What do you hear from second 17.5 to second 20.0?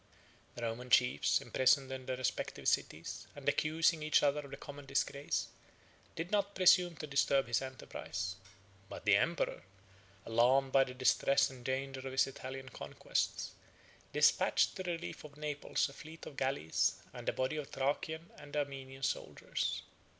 of Thracian and Armenian soldiers.